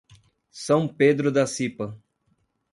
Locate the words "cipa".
1.45-1.95